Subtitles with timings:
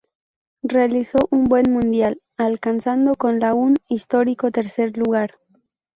[0.63, 5.35] Realizó un buen Mundial, alcanzando con la un histórico tercer lugar.